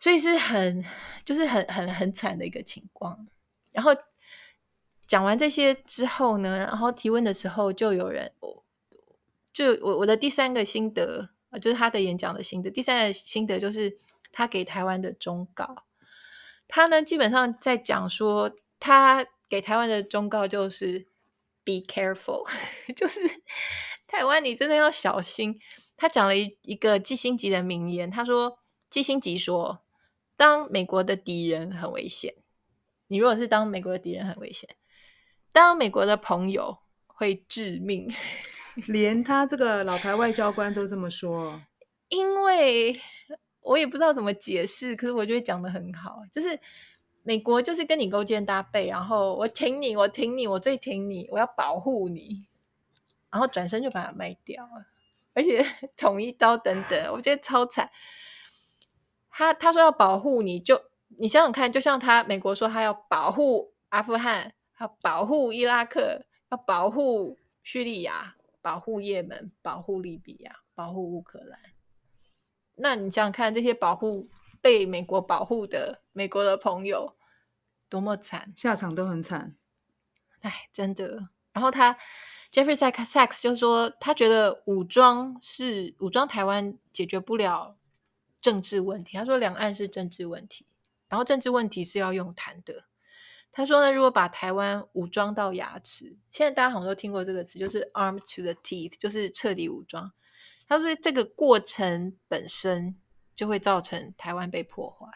[0.00, 0.84] 所以是很，
[1.24, 3.26] 就是很很很惨的一个情况。
[3.72, 3.90] 然后
[5.06, 8.30] 讲完这些之后呢，然后提问的时候就有人，
[9.50, 12.70] 就我我的第三个心得，就是他的演讲的心得。
[12.70, 13.96] 第三个心得就是
[14.30, 15.84] 他给台湾的忠告。
[16.68, 21.06] 他呢基本上在讲说，他给台湾的忠告就是
[21.62, 22.44] be careful，
[22.96, 23.20] 就是
[24.04, 25.56] 台湾你真的要小心。
[25.96, 28.58] 他讲了一一个基辛吉的名言，他说
[28.90, 29.84] 基辛吉说。
[30.36, 32.34] 当美国的敌人很危险，
[33.06, 34.68] 你如果是当美国的敌人很危险，
[35.52, 38.12] 当美国的朋友会致命，
[38.88, 41.62] 连他这个老牌外交官都这么说。
[42.08, 43.00] 因为
[43.60, 46.58] 我也不知道怎么解释，可是我觉得讲的很好，就是
[47.26, 52.46] 美国就是跟你勾肩搭背，然后我挺你，我挺你，我最挺你，我要保护你，
[53.30, 54.86] 然后转身就把它卖掉了，
[55.32, 55.64] 而且
[55.96, 57.90] 捅一刀等等，我觉得超惨。
[59.30, 60.84] 他他说要保护你就，就
[61.18, 71.58] 你想想看，就像他美国说他要保护阿富汗，要保护伊拉克，要保护叙利亚，保护也门，保护利比亚，保护乌克兰。
[72.76, 74.28] 那你想想看，这些保护
[74.64, 77.18] 被美国保护的美国的朋友
[77.90, 79.58] 多么惨，下场都很惨。
[80.40, 81.28] 哎，真的。
[81.52, 81.98] 然后他
[82.50, 87.76] Jeffrey Sachs 就说，他觉得武装是武装台湾解决不了。
[88.40, 90.66] 政治问题，他说两岸是政治问题，
[91.08, 92.84] 然后政治问题是要用谈的。
[93.52, 100.10] 他说呢，如果把台湾武装到牙齿，现在大家好像都听过这个词，就是 armed to the teeth，就是彻底武装。
[100.66, 102.96] 他说这个过程本身
[103.34, 105.06] 就会造成台湾被破坏。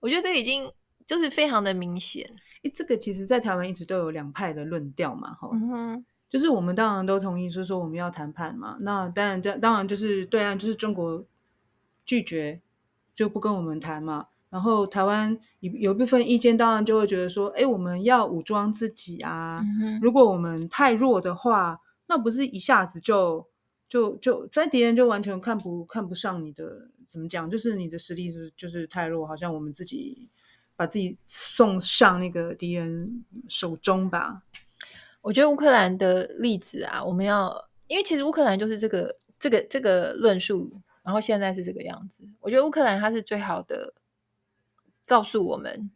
[0.00, 0.72] 我觉得这已经
[1.06, 2.28] 就是非常的明显。
[2.62, 11.24] 诶，这个其实在台湾一直都有两派的论调嘛，哈、嗯哼，就是我们当然都同意说说我们要谈判嘛，那当然这当然就是对岸就是中国。
[12.08, 12.62] 拒绝
[13.16, 19.60] 就不跟我们谈嘛，然后台湾有有一部分意见，当然就会觉得说，哎，我们要武装自己啊。
[19.60, 19.98] 嗯。
[20.00, 23.44] 如果我们太弱的话，那不是一下子就
[23.88, 27.48] 就就，反正敌人就完全看不看不上你的，怎么讲？
[27.50, 30.28] 就是你的实力是就是太弱，好像我们自己
[30.74, 34.42] 把自己送上那个敌人手中吧。
[35.22, 40.80] 我觉得乌克兰的例子啊，我们要，因为其实乌克兰就是这个这个这个论述。
[41.02, 43.94] 然后现在是这个样子，我觉得乌克兰它是最好的，
[45.06, 45.88] 告诉我们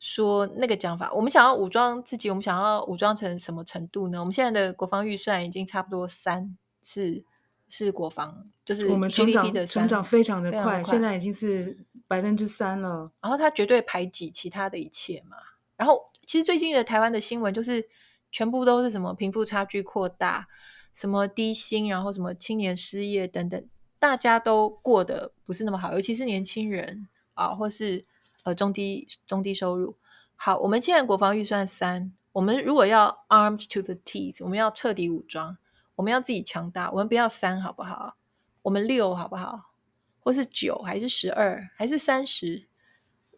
[0.00, 1.12] 说那个讲法。
[1.14, 4.18] 我们想要武装自己，我们想要武装成什么程度呢？
[4.18, 7.24] 我们现在的国防预算已经差不多三，是
[7.68, 13.12] 是国防，就是我们成长的成长非常的快，现在已经是百分之三了。
[13.20, 15.36] 然后它绝对排挤其他的一切嘛。
[15.76, 17.88] 然后其实最近的台湾的新闻就是
[18.32, 20.48] 全部都是什么贫富差距扩大，
[20.94, 23.68] 什么低薪，然后什么青年失业等等。
[23.98, 28.04] 大家都过得不是那么好，尤其是年轻人啊，或是
[28.44, 29.96] 呃中低中低收入。
[30.36, 35.58] 好，我们现在国防预算三，我们如果要 armed to the teeth，我们要彻底武装，
[35.98, 38.16] 我们要自己强大，我们不要三好不好？
[38.62, 39.74] 我们六好不好？
[40.20, 42.68] 或是九还是十二还是三十？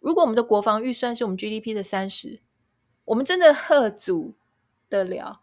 [0.03, 2.43] 如果我们的国防预算是我们 GDP 的三十，
[3.07, 4.37] 我们真的吓阻
[4.91, 5.41] 得了？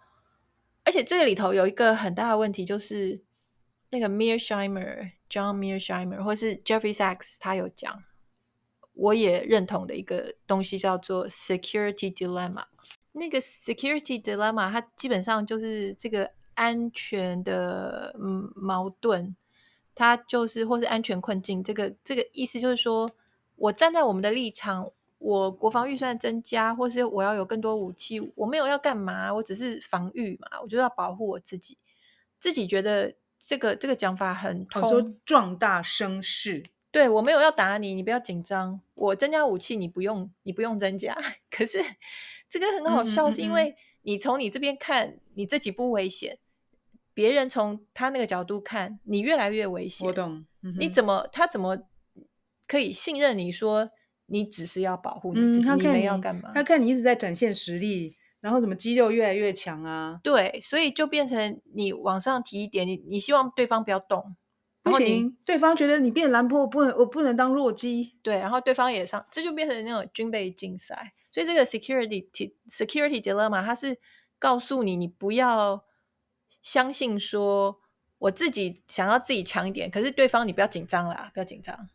[0.84, 3.26] 而且这个里头有一个很大的问题，就是。
[3.90, 8.04] 那个 Mearsheimer John Mearsheimer 或是 Jeffrey Sachs 他有讲，
[8.92, 12.66] 我也认同的一个东西叫做 security dilemma。
[13.14, 19.36] 那个 security dilemma 它基本上就是这个安全的嗯矛盾，
[19.96, 21.64] 它就是或是安全困境。
[21.64, 23.10] 这个这个意思就是说，
[23.56, 24.92] 我站在我们的立场。
[25.20, 31.76] 我国防预算增加，或是我要有更多武器，我没有要干嘛，我只是防御嘛，我就要保护我自己。
[32.40, 36.64] 自己觉得这个这个讲法很通，说壮大声势。
[36.92, 38.80] 对，我没有要打你，你不要紧张。
[38.94, 41.18] 我增加武器，你不用，你不用增加。
[41.50, 41.80] 可是
[42.48, 46.38] 这个很好笑，是因为你从你这边看，你自己不危险，
[47.18, 50.06] 别人从他那个角度看，你越来越危险。
[50.06, 50.46] 我懂。
[50.62, 51.76] 嗯、你怎么他怎么
[52.68, 53.90] 可以信任你说？
[54.28, 56.52] 你只是要保护你自己，你，你没要干嘛？
[56.54, 60.20] 他看你一直在展现实力，然后怎么肌肉越来越强啊？
[60.22, 64.36] 对，所以就变成你往上提一点，你你希望对方不要动，
[64.84, 68.14] 不行，对方觉得你变兰坡，我不能，我不能当弱鸡。
[68.22, 71.14] 对，然后对方也上，这就变成那种军备竞赛。
[71.32, 72.30] 所以这个 security
[72.70, 73.98] security dilemma，它是
[74.38, 75.84] 告诉你，你不要
[76.68, 77.80] 相信说
[78.18, 81.88] 我自己想要自己强一点，可是对方你不要紧张啦，不要紧张。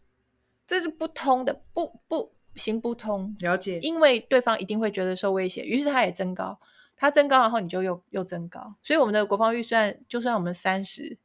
[0.67, 3.37] 这是不通的，不不行不通。
[3.41, 6.59] 了解，因为对方一定会觉得受威胁，于是他也增高，
[6.97, 8.75] 他增高，然后你就又又增高。
[8.83, 11.19] 所以我们的国防预算，就算我们三十，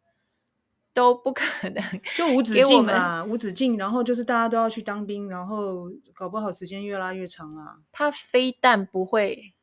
[0.93, 1.81] 都不可能
[2.17, 3.77] 就无止境嘛，无止境。
[3.77, 7.77] 然后就是大家都要去当兵，然后搞不好时间越拉越长啊。
[7.93, 9.53] 他非但不会，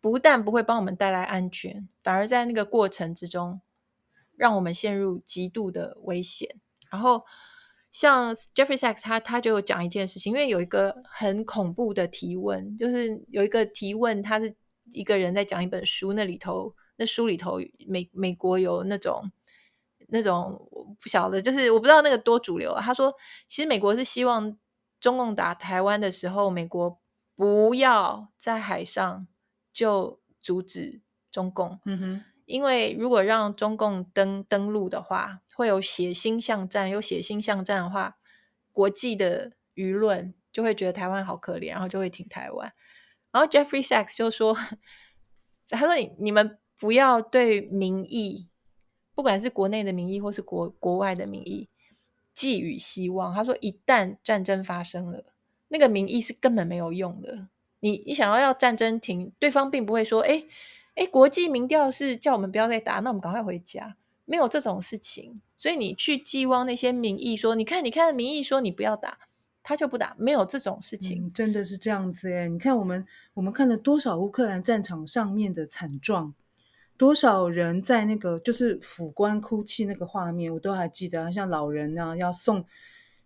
[0.00, 3.60] 不但不会帮我们带来安全，反而在那个过程之中，
[4.36, 6.60] 让我们陷入极度的危险。
[6.90, 7.24] 然后。
[7.92, 14.54] 像 Jeffrey Sachs 他他就讲一件事情，因为有一个很恐怖的提问，就是有一个提问，他是
[14.92, 17.58] 一个人在讲一本书，那里头那书里头
[17.88, 19.28] 美美国有那种
[20.06, 22.80] 那种我不晓得，就是我不知道那个多主流啊。
[22.80, 23.12] 他说，
[23.48, 24.56] 其实美国是希望
[25.00, 26.96] 中共打台湾的时候，美国
[27.34, 29.26] 不要在海上
[29.72, 31.80] 就阻止中共。
[31.84, 32.24] 嗯哼。
[32.46, 36.90] 因为如果让中共登登陆的话，会有血腥巷战。
[36.90, 38.18] 有血腥巷战的话，
[38.72, 42.72] 国际的舆论就会觉得台湾好可怜，然后就会挺台湾。
[43.30, 44.56] 然后 Jeffrey Sachs 就说
[45.70, 48.48] ：“他说你你们不要对民意，
[49.14, 51.68] 不管是国内的民意或是国国外的民意，
[52.34, 53.32] 寄予希望。
[53.32, 55.26] 他说一旦战争发生了，
[55.68, 57.46] 那个民意是根本没有用的。
[57.80, 60.44] 你你想要要战争停，对方并不会说，哎。”
[60.96, 63.96] 哎，国际民调是叫我们不要再打，那我们赶快回家。
[64.26, 69.16] 没有这种事情，所以你去寄望那些民意说，你看，你看，民意说你不要打，
[69.62, 70.14] 他就不打。
[70.18, 72.48] 没有这种事情，真的是这样子哎。
[72.48, 76.34] 你看，我们我们看了多少乌克兰战场上面的惨状，
[76.98, 82.64] 多少人在那个就是抚棺哭泣那个画面，我都还记得，像老人啊要送，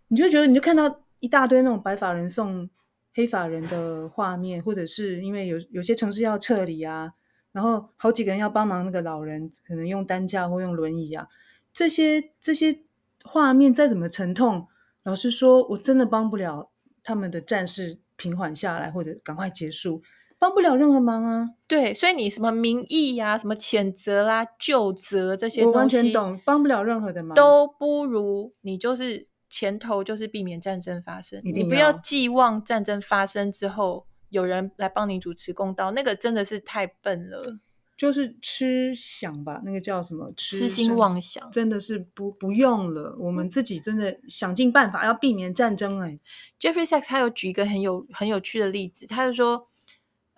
[0.07, 2.69] 你就觉得你就看到一大堆那种白发人送
[3.15, 7.13] 黑发人的画面，或者是因为有有些城市要撤离啊。
[7.51, 11.25] 然后好几个人要帮忙那个老人，可能用担架或用轮椅啊，
[11.71, 12.81] 这些这些
[13.23, 14.67] 画面再怎么沉痛，
[15.03, 16.69] 老实说，我真的帮不了
[17.01, 20.01] 他们的战事平缓下来或者赶快结束，
[20.37, 21.51] 帮不了任何忙啊。
[21.65, 34.05] 对，所以你什么民意呀、啊、什么谴责啦、啊、救责这些东西，我完全懂，帮不了任何的忙，都不如你就是前头就是避免战争发生，你不要寄望战争发生之后。
[34.29, 37.57] 有人来帮你主持公道，那个真的是太笨了，
[37.95, 40.33] 就是痴想吧，那个叫什么？
[40.35, 43.15] 痴心妄想，真的是不不用了。
[43.17, 46.01] 我们自己真的想尽办法要避免战争。
[46.01, 46.17] 哎
[46.59, 49.69] ，Jeffrey Sachs 他有举一个很有很有趣的例子，他就说，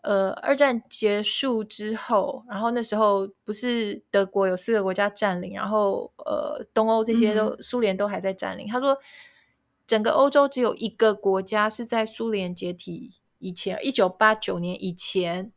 [0.08, 8.70] 呃，二战结束之后，然后那时候不是德国有四个国家占领，然后呃，东欧这些都、嗯、苏联都还在占领。
[8.70, 8.98] 他说，
[9.86, 13.16] 整个欧洲只有一个国家是在苏联解体。
[13.40, 15.52] 以前一九八九年以前，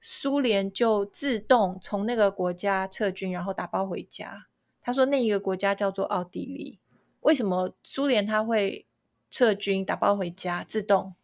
[0.00, 4.46] 苏联就自动从那个国家撤军，然后打包回家。
[4.80, 6.80] 他说那一个国家叫做奥地利。
[7.20, 8.86] 为什么苏联他会
[9.30, 10.64] 撤军打包回家？
[10.64, 11.14] 自动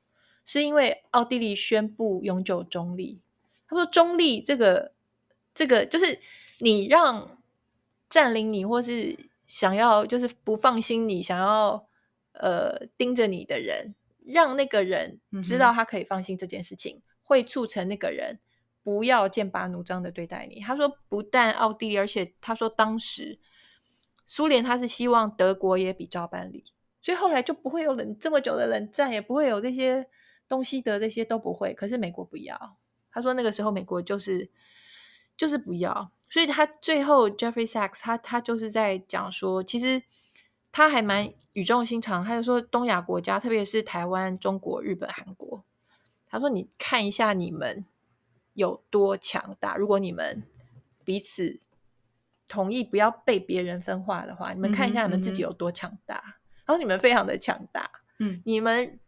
[0.45, 3.21] 是因为奥地利宣布永久中立。
[3.67, 4.93] 他说中立这个
[5.55, 6.19] 这个就是
[6.59, 7.39] 你让
[8.09, 11.89] 占领你或是想要就是不放心你想要
[12.33, 13.95] 呃盯着你的人。
[14.25, 18.39] 让那个人知道他可以放心这件事情，嗯、会促成那个人
[18.85, 20.61] 不要剑拔弩张的对待你。
[20.61, 23.41] 他说，不但奥地利，而且他说当时
[24.25, 26.63] 苏联他是希望德国也比照办理，
[27.03, 30.09] 所以后来就不会有冷这么久的冷战，也不会有这些
[30.53, 31.73] 东西德这些都不会。
[31.73, 32.77] 可是美国不要，
[33.11, 34.51] 他说那个时候美国就是
[35.35, 40.03] 就是不要，所以他最后 Jeffrey Sachs 他他就是在讲说，其实
[40.71, 45.65] 他还蛮语重心长，他就说东亚国家，特别是台湾、中国、日本、韩国，
[46.27, 47.87] 他说你看一下你们
[48.53, 50.43] 有多强大，如果你们
[51.03, 51.61] 彼此
[52.47, 56.17] 同意不要被别人分化的话，你们看一下你们自己有多强大。
[56.17, 59.01] 嗯嗯、然后你们非常的强大，嗯，你们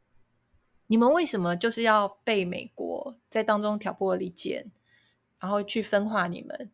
[0.87, 4.71] 你们为什么就是要被美国在当中挑拨离间，
[5.39, 6.71] 然后去分化你们？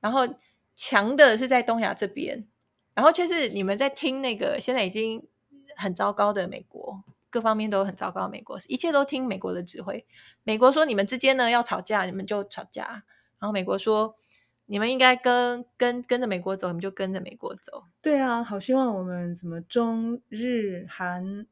[0.00, 0.28] 然后
[0.74, 2.46] 强的是在东亚这边，
[2.94, 5.26] 然后却是你们在听那个现在已经
[5.76, 10.04] 很糟糕的美国，各方面都很糟糕美国，一切都听美国的指挥。
[10.42, 13.04] 美国说你们之间呢要吵架，你们就吵架。
[13.38, 14.14] 然后美国说
[14.66, 17.84] 你们应该跟跟跟着美国走，你们就跟着美国走。
[18.02, 21.46] 对啊，好希望我们什么中日韩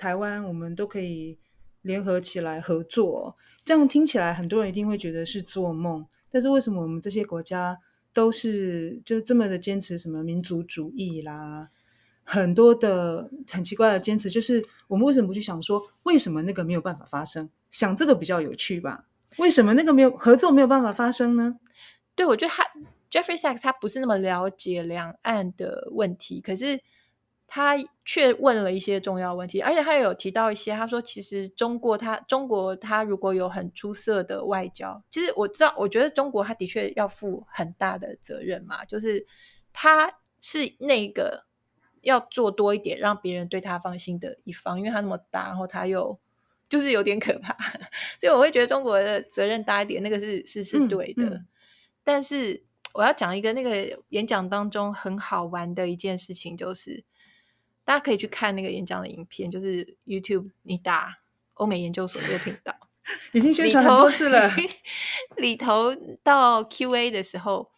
[0.00, 1.38] 台湾，我们都可以
[1.82, 3.36] 联合起来合作。
[3.62, 6.06] 这样听起来很多人一定会觉得是做梦。
[6.30, 7.76] 但是为什么我们这些国家
[8.14, 11.68] 都是就这么的坚持什么民族主义啦？
[12.24, 17.50] 很多的很奇怪的坚持，就是我们为什么不去想说，为什么那个没有办法发生？
[17.70, 19.04] 想这个比较有趣吧？
[19.36, 21.56] 为什么那个没有合作没有办法发生呢？
[22.14, 22.64] 对，我觉得他
[23.10, 26.80] Jeffrey Sachs 他不是那么了解两岸的问题，可是。
[27.52, 30.70] 他却问了一些重要问题，而且他也有提到一些。
[30.70, 39.26] 他说：“其实中国他，他中国，他如果有很出色的外交，其实我知道，我觉得中国他的确要负很大的责任嘛，就是
[39.72, 41.44] 他是那个
[42.02, 46.16] 要做多一点，让别人对他放心的一方，因为他那么大，然后他又
[46.68, 47.56] 就是有点可怕，
[48.20, 51.24] 所以我会觉得中国的责任大一点，那个是是是对的。
[51.24, 51.46] 嗯嗯、
[52.04, 52.62] 但是
[52.94, 57.02] 我要讲一个那个演讲当中很好玩的一件事情，就是。”
[57.84, 61.18] 大家可以去看那个演讲的影片，就是 YouTube，你打
[61.54, 62.74] 欧美研究所这个频道，
[63.32, 64.50] 已经宣传很多次了。
[65.36, 67.70] 里头到 Q&A 的时候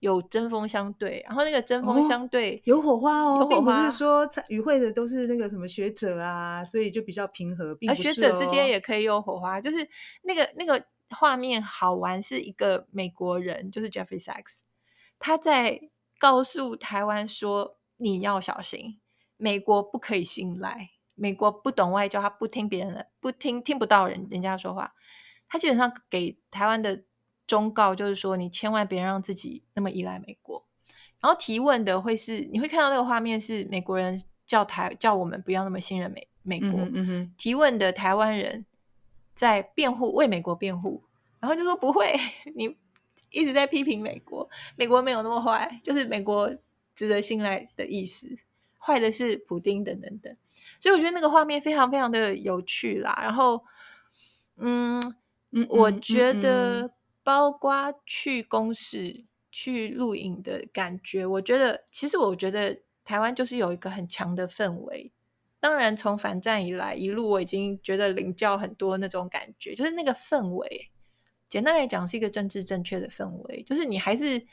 [0.00, 9.88] 有针锋相对，然后那个针锋相对、哦、有火花哦，有火花，并不是说参与会的都是那个什么学者啊，所以就比较平和，并不是、哦、学者之间也可以有火花，就是
[10.22, 14.58] 那个那个画面好玩，是一个美国人，就是 Jeffrey Sachs，
[15.18, 15.80] 他在
[16.18, 19.00] 告诉台湾说你要小心。
[19.36, 24.94] 美国不可以信赖，美国不懂外交，他不听别人的，不听听不到人人家说话。
[25.48, 27.04] 他基本上给台湾的
[27.46, 30.66] 忠告就是说，你千万别让自己那么依赖美国。
[31.20, 36.70] 然后提问的会是，你会看到那个画面是美国人叫台叫我们不要那么信任美美国。
[36.70, 37.34] 嗯嗯哼。
[37.38, 38.66] 提问的台湾人
[39.34, 41.02] 在辩护为美国辩护，
[41.40, 42.14] 然后就说不会，
[42.54, 42.76] 你
[43.30, 46.50] 一直在批评美国，美国没有那么坏，就是美国
[46.94, 48.28] 值得信赖的意思。
[48.84, 50.36] 坏的是普丁等等等，
[50.78, 53.18] 所以我觉得那个画面非常非常的有趣啦。
[53.22, 53.64] 然后，
[54.58, 55.00] 嗯，
[55.52, 65.10] 嗯我觉得包括去公视去录影的感觉，我觉得其实我觉得台湾就是有一个很强的氛围。
[65.60, 70.90] 当然，从反战以来一路，我已经觉得领教很多那种感觉，就是那个氛围。
[71.48, 74.46] 简单来讲，是一个政治正确的氛围，就是你还是。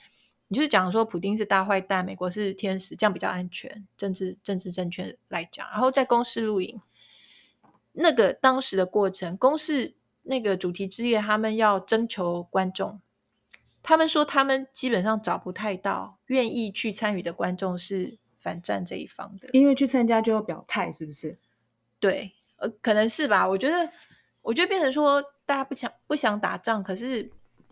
[0.52, 5.66] 你就是讲说，普丁是大坏蛋，美国是天使，这样比较安全，政治政治正确来讲。
[5.70, 6.82] 然后在公示录影，
[7.94, 9.94] 那个当时的过程，公示
[10.24, 13.00] 那个主题之夜，他们要征求观众，
[13.82, 21.38] 他们说他们基本上找不太到愿意去参与的观众是反战这一方的，因为去参加就要表态，是不是？
[22.02, 23.48] 对，呃，可能是吧。
[23.48, 23.90] 我觉得，
[24.42, 27.32] 我觉得变成说大家不想不想打仗，可是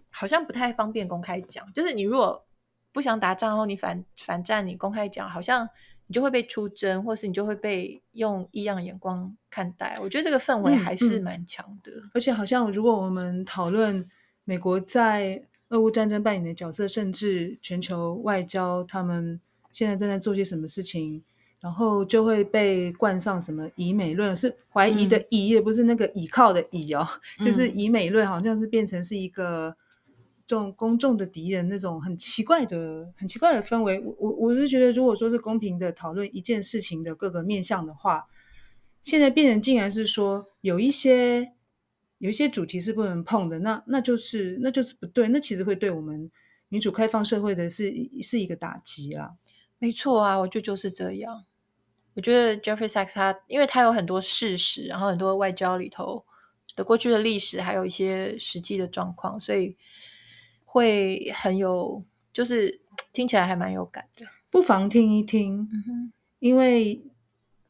[0.10, 2.46] 好像不太方便公开讲，就是你如果。
[2.92, 5.70] 不想打仗后，你反反战，你公开讲，好像
[6.08, 9.96] 你就会被出征，或是你就会被用异样眼光看待。
[10.02, 11.92] 我觉得这个氛围还是蛮强的。
[11.92, 12.12] 嗯嗯。
[12.16, 14.04] 而且，好像如果我们讨论
[14.44, 19.40] 美国在俄乌战争扮演的角色，甚至全球外交，他们
[19.72, 21.24] 现在正在做些什么事情，
[21.60, 27.08] 然后就会被冠上什么以美论，是怀疑的疑，也不是那个倚靠的倚哦，
[27.40, 29.78] 嗯、就是以美论，好像是变成是一个。
[30.50, 38.26] 这种公众的敌人，那种很奇怪的、很奇怪的氛围，我我我是觉得，如果说是公平的讨论一件事情的各个面向的话，
[39.04, 41.54] 现在变成竟然是说有一些
[42.18, 46.32] 有一些主题是不能碰的，那那就是那就是不对，那其实会对我们
[46.68, 47.93] 民主开放社会的是
[48.24, 49.34] 是一个打击啊。
[49.78, 51.45] 没错啊，我觉得就是这样。
[52.16, 56.26] 我觉得 Jeffrey Sachs 他，因为他有很多事实，然后很多外交里头
[56.76, 59.78] 的过去的历史，还有一些实际的状况，所以。
[60.72, 62.80] 会很有，就是
[63.12, 65.68] 听起来还蛮有感的，不妨听一听。
[65.74, 67.02] 嗯，因为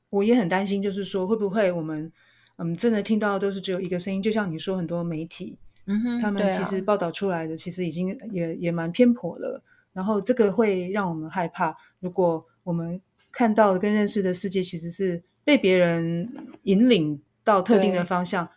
[0.09, 2.11] 我也很担心，就是说会不会我们
[2.57, 9.63] 嗯真的听到的都是只有一个声音，就像你说很多媒体嗯哼，他们其实报道出来的其实已经也也蛮偏颇了。
[9.93, 16.29] 然后这个会让我们害怕，如果我们看到的跟认识的世界其实是被别人
[16.63, 18.49] 引领到特定的方向，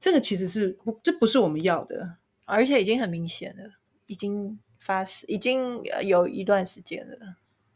[0.00, 2.16] 这个其实是不，这不是我们要的，
[2.46, 3.62] 而且已经很明显了，
[4.12, 7.16] 已经发生，已经有一段时间了。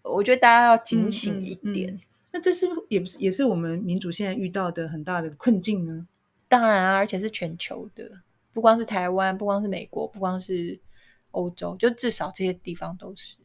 [0.02, 1.94] 我觉得大家要警醒一点。
[1.94, 2.00] 嗯嗯嗯、
[2.32, 6.06] 那这是不是也不是也是我们民主现在遇到的很大的困境呢？
[6.46, 8.20] 当然啊，而且是全球的，
[8.52, 10.78] 不光是台湾，不光是美国，不光是
[11.30, 13.38] 欧洲，就至少这些地方都是。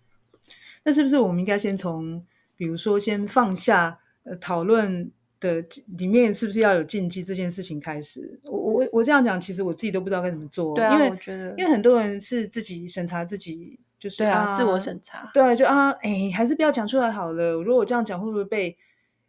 [0.84, 2.26] 那是不是我们应该先从，
[2.58, 5.10] 比如说先放下呃讨论
[5.42, 5.62] 的
[5.98, 8.40] 里面是不是要有禁忌这件事情开始？
[8.46, 10.74] 我我我这样讲，其实我自己都不知道该怎么做。
[10.74, 13.78] 对啊，因为我觉得，因为很多人是自己审查自己。
[14.02, 15.30] 就是对啊，啊自我审查。
[15.32, 17.52] 对，就啊，哎，还是不要讲出来好了。
[17.62, 18.76] 如果我这样讲，会不会被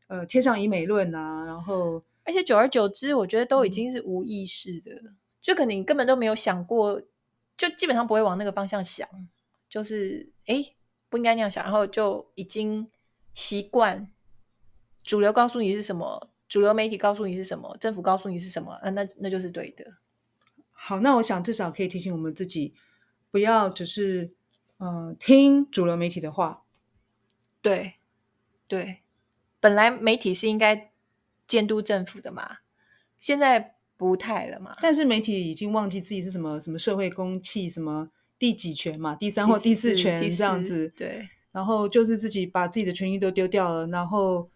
[0.06, 1.44] 呃贴上以美论啊？
[1.44, 7.02] 然后，而且久而久之，我觉得都已经是无意识的，嗯、就可能你根本都没有想过，
[7.58, 9.06] 就基本上不会往那个方向想。
[9.68, 10.64] 就是哎，
[11.10, 12.88] 不应该那样想，然后就已经
[13.34, 14.08] 习惯
[15.05, 19.84] 主流告诉你是什么，主流媒体告诉你是什么，政府告诉你是什么，啊，那那就是对的。
[20.70, 22.74] 好，那我想至少可以提醒我们自己，
[23.30, 24.34] 不要只是。
[24.78, 26.64] 呃，听主流媒体的话，
[27.61, 27.92] 对，
[28.66, 29.03] 对，
[29.61, 30.90] 本来媒体是应该
[31.46, 32.57] 监督政府的嘛，
[33.16, 34.76] 现在不太了嘛。
[34.80, 40.88] 但是媒体已经忘记自己是什么什么社会公器，什么第几权嘛，第三或第四权这样子。
[40.96, 44.50] 对，然后就是自己把自己的权益都丢掉了，然后，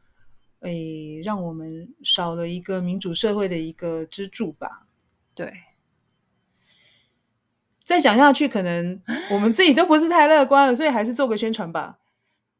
[0.61, 4.87] 诶，让我们少了一个民主社会的一个支柱吧。
[5.35, 5.53] 对。
[7.85, 9.01] 再讲下去，可能
[9.31, 12.01] 我们自己都不是太乐观了，所以还是做个宣传吧。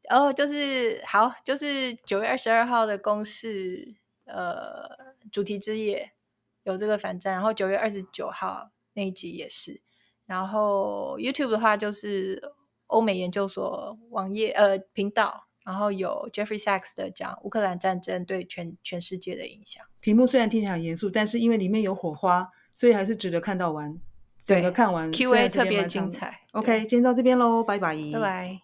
[0.09, 4.87] 哦，就是好，就是九月二十二号的公示，呃，
[5.29, 6.13] 主题之夜
[6.63, 9.81] 有这个反战，然后九月二十九号那一集也是，
[10.25, 12.41] 然后 YouTube 的话就是
[12.85, 19.85] 欧美研究所网页呃频道，然后有 Jeffrey Sachs 的讲乌克兰战争对全全世界的影响。
[19.99, 23.99] 题目虽然听起来很严肃，但是因为里面有火花，所以还是值得看到完。
[24.45, 26.39] 整个看完，Q&A 特别精彩。
[26.53, 27.97] OK，今天到这边喽，拜拜。
[28.13, 28.61] 拜拜。